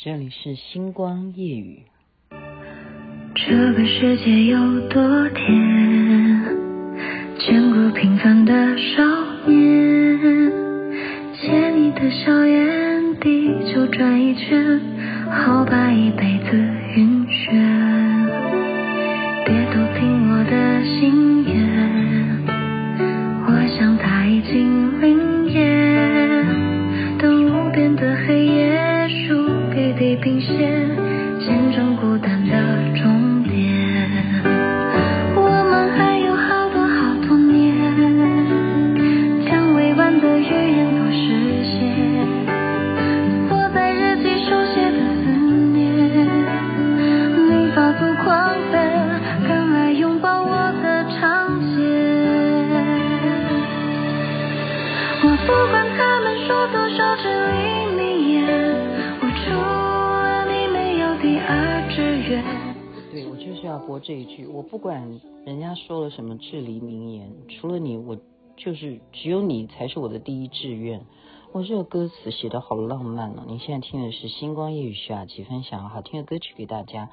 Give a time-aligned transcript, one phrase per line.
[0.00, 1.82] 这里是星光夜语。
[3.34, 6.56] 这个世界有多甜，
[7.40, 9.02] 见过平凡的少
[9.48, 10.52] 年，
[11.34, 14.80] 借你的笑颜，地球转一圈，
[15.32, 16.56] 好把一辈子
[16.94, 17.50] 晕眩。
[19.46, 21.27] 别偷听我的心
[63.78, 68.18] 播这一句，我不管人家说了什么至理名言，除了你，我
[68.56, 71.06] 就是只有你才是我的第一志愿。
[71.52, 73.44] 我这个歌词写得好浪漫哦！
[73.46, 77.08] 你现在听的是星光夜雨徐雅琪分享好听的歌曲给大家。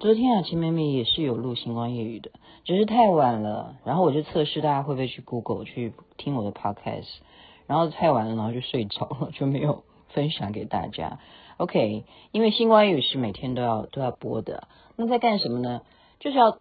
[0.00, 2.30] 昨天雅琪妹妹也是有录星光夜雨的，
[2.64, 7.18] 只是太晚了，然后我就测试大家会不会去 Google 去听我的 Podcast，
[7.66, 9.84] 然后太晚了，然后就睡着了，就没有
[10.16, 11.18] 分享给大家。
[11.58, 14.66] OK，因为星光夜语是每天都要都要播的。
[14.96, 15.82] 那在干什么呢？
[16.20, 16.56] 就是要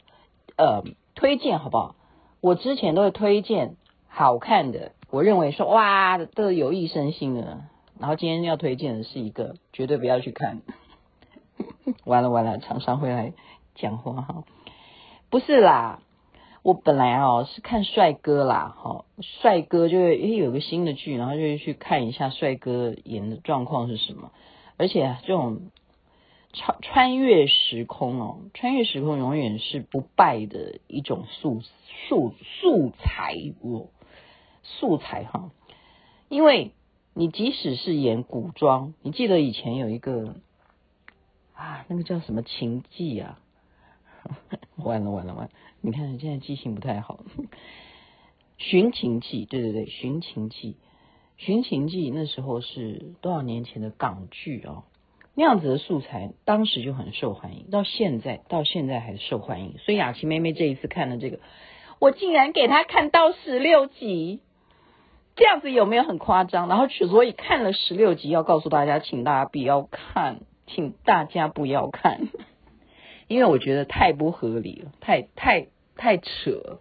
[0.57, 0.83] 呃
[1.15, 1.95] 推荐，好不好？
[2.41, 3.77] 我之前都会推荐
[4.09, 7.61] 好看的，我认为说哇都有益身心的。
[7.97, 10.61] 然后今天要推荐的是一个绝对不要去看。
[12.03, 13.31] 完了完了，厂商会来
[13.75, 14.43] 讲话哈。
[15.29, 16.01] 不是啦，
[16.65, 24.31] 我本来哦是看帅哥啦，哈，帅哥就会诶有个新的剧，然后就会去看一下帅哥演的状况是什么，
[24.75, 25.61] 而且这种。
[26.57, 31.61] 穿穿越时空哦，穿越时空永远是不败的一种素
[32.07, 33.87] 素素材哦，
[34.63, 35.51] 素材哈。
[36.29, 36.71] 因为
[37.13, 40.35] 你即使是演古装，你记得以前有一个
[41.53, 43.37] 啊，那个叫什么情记啊？
[44.77, 45.51] 完了完了完了！
[45.81, 47.19] 你看现在记性不太好。
[48.57, 50.77] 寻情记，对对对，寻情记，
[51.37, 54.83] 寻情记那时候是多少年前的港剧啊？
[55.37, 59.77] 那样子的素材，当时就很受欢迎，到现在到现在还受欢迎。
[59.79, 61.39] 所以雅琪妹妹这一次看了这个，
[61.99, 64.39] 我竟然给她看到十六集，
[65.35, 66.69] 这样子有没有很夸张？
[66.69, 72.29] 然后所以看了十六集，要告诉大家，请大家不要看，请大家不要看，
[73.27, 76.79] 因为我觉得太不合理了，太太太扯。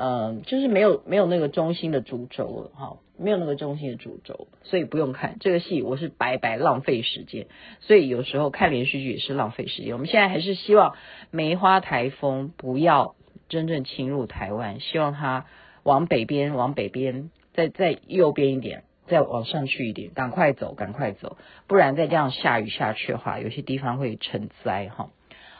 [0.00, 7.48] 嗯，就是没有没有那个中心的主轴了哈，没有那个中心的主轴，所以不用看这个戏，我是白白浪费时间。
[7.80, 9.94] 所以有时候看连续剧也是浪费时间。
[9.94, 10.94] 我们现在还是希望
[11.32, 13.16] 梅花台风不要
[13.48, 15.46] 真正侵入台湾，希望它
[15.82, 25.10] 往北边，往北边，再再右边一点，再往上去一点，赶快走，赶快走，不然再这样下雨下去的话，有些地方会成灾哈。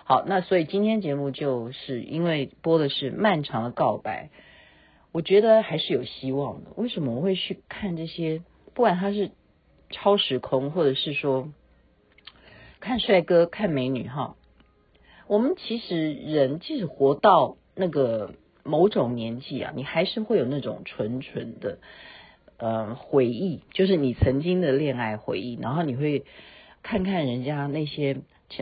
[0.08, 4.30] 好，那所以今天节目就是因为播的是漫长的告白，
[5.12, 6.70] 我觉得还是有希望的。
[6.76, 8.42] 为什么我会去看这些？
[8.72, 9.32] 不管他是
[9.90, 11.52] 超时空，或者是说
[12.80, 14.36] 看帅哥、看美女哈。
[15.26, 18.32] 我们其实人即使活到那个
[18.64, 21.80] 某种年纪啊，你还是会有那种纯纯的
[22.56, 26.24] 呃回忆，就是你曾经的恋爱回忆，然后你会
[26.82, 28.16] 看看人家那些，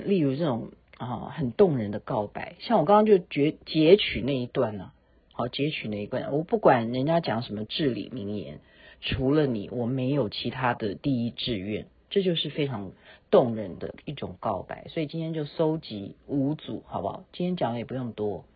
[0.04, 0.72] 例如这种。
[0.98, 4.92] 啊，很动人的告白，像我刚刚就截截取那一段呢、
[5.32, 8.60] 好截取那一段，我不管人家讲什么至理名言，
[9.02, 12.92] 除了你，我没有其他的第一志愿，这就是非常
[13.30, 14.86] 动人的一种告白。
[14.88, 17.24] 所以今天就搜集五组，好不好？
[17.32, 18.46] 今天讲的也不用多，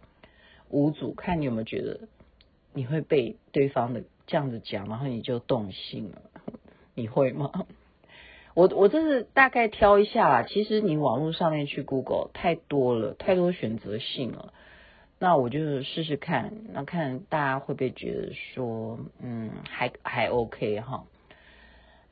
[0.70, 2.00] 五组，看你有没有觉得
[2.72, 6.22] 你会被对方的这样子讲，然后你就动心了，
[6.94, 7.66] 你会吗？
[8.60, 14.52] 我我这是大概挑一下啦，其实你网络上面去 Google 太多了，太多选择性了。
[15.18, 21.06] 那我就试试看，那看大家会不会觉得说，嗯，还还 OK 哈。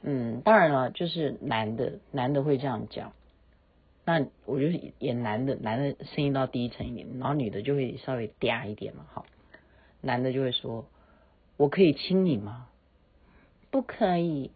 [0.00, 3.12] 嗯，当然了，就是男的，男的会这样讲。
[4.06, 4.68] 那我就
[5.00, 9.26] 演男的，男的声音到低沉一点，然后女的就会稍微嗲一点嘛，好。
[10.00, 10.86] 男的就会说
[11.58, 12.68] ：“我可以亲你吗？”
[13.70, 14.50] 不可以。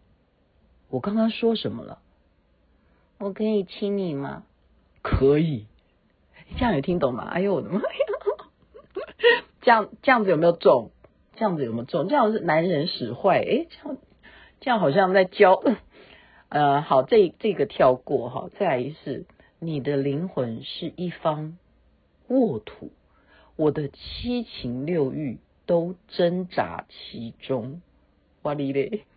[0.93, 1.97] 我刚刚说什么了？
[3.17, 4.43] 我可以亲你吗？
[5.01, 5.65] 可以，
[6.55, 7.23] 这样有听懂吗？
[7.23, 7.87] 哎呦我的妈呀！
[9.61, 10.91] 这样这样子有没有中？
[11.35, 12.07] 这样子有没有中？
[12.07, 13.39] 这样是男人使坏？
[13.39, 13.97] 哎，这样
[14.59, 15.63] 这样好像在教
[16.49, 19.25] 呃，好，这这个跳过哈，再来一次，
[19.57, 21.57] 你的灵魂是一方
[22.27, 22.91] 沃土，
[23.55, 27.81] 我的七情六欲都挣扎其中。
[28.43, 29.12] 哇哩嘞，好，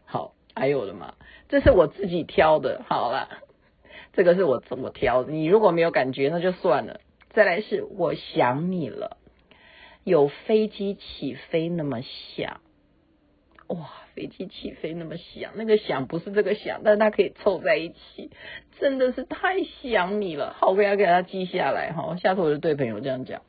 [0.56, 1.14] 还有的嘛，
[1.50, 3.28] 这是我自己挑的，好了，
[4.14, 7.00] 这个是我怎么挑的，你如果没有感觉，那就算了。
[7.34, 9.18] 再来是我想你了，
[10.02, 12.62] 有飞机起飞那么响。
[13.66, 18.30] 哇，飞机起飞那么响，那个响不是这个响，但是它可以凑在一起，
[18.80, 20.54] 真的是太想你了。
[20.58, 23.42] 好，我要给他记下来哈，下次我就对朋友这样讲，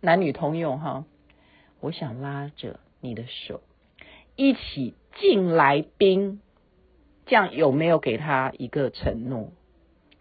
[0.00, 1.04] 男女通用哈。
[1.80, 3.62] 我想拉着你的手
[4.36, 6.40] 一起进来宾，
[7.26, 9.52] 这样有没有给他一个承诺？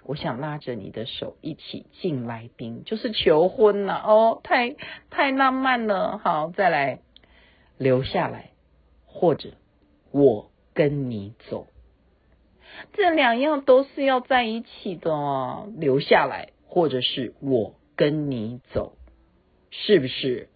[0.04, 4.76] 我想拉着你的手一起进来宾，就是求婚了哦，太
[5.10, 6.18] 太浪漫了。
[6.18, 7.00] 好，再来
[7.78, 8.52] 留下来。
[9.06, 9.50] 或者
[10.12, 11.66] 我跟你走，
[12.94, 15.74] 这两样都是要在一起的哦。
[15.76, 18.94] 留下来，或者是我跟你走，
[19.72, 20.50] 是不是？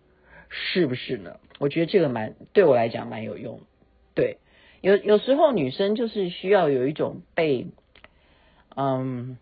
[0.49, 1.39] 是不是呢？
[1.59, 3.63] 我觉得这个蛮对我来讲蛮有用的。
[4.15, 4.37] 对，
[4.81, 7.67] 有有时候女生就是需要有一种被
[8.75, 9.37] 嗯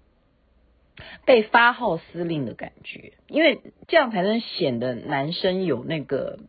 [1.26, 6.40] 被发号施令的感觉，因为这样才能显得男生有那个。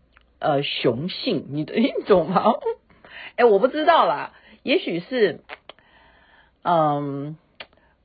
[0.42, 2.54] 呃，雄性，你你懂吗？
[3.36, 4.32] 哎，我不知道啦，
[4.62, 5.40] 也许是，
[6.62, 7.36] 嗯，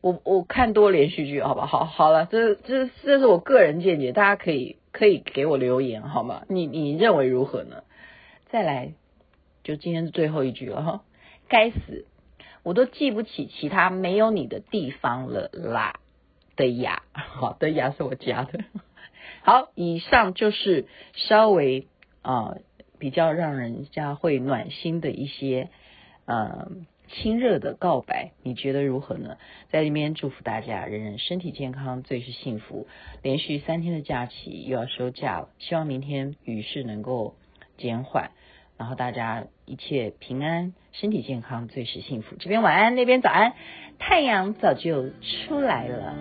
[0.01, 6.43] 我我看多连续剧，好吧，好好了，这这这是我个人见解，大家可以可以给我留言，好吗？
[6.49, 7.83] 你你认为如何呢？
[8.49, 8.91] 再来，
[9.65, 11.03] 就今天是最后一句了哈，
[11.49, 12.05] 该死，
[12.63, 15.99] 我都记不起其他没有你的地方了啦
[16.55, 18.63] 的呀，好的呀，是我加的。
[19.43, 21.87] 好，以上就是稍微。
[22.27, 22.57] 啊，
[22.97, 25.69] 比较让人家会暖心的一些，
[26.25, 26.71] 呃，
[27.07, 29.37] 亲热的告白，你觉得如何呢？
[29.69, 32.87] 在这边祝福大家，人人身体健康，最是幸福。
[33.21, 37.35] 连续三天的假期又要休假了，希望明天雨势能够
[37.77, 38.31] 减缓，
[38.77, 42.35] 然后大家一切平安，身体健康，最是幸福。
[42.37, 43.53] 这边晚安，那边早安，
[43.99, 46.15] 太阳早就出来了。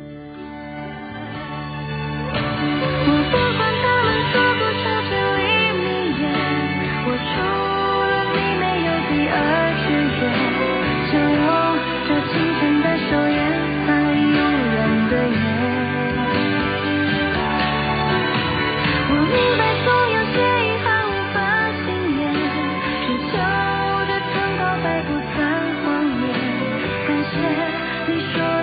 [27.30, 28.53] 些你说。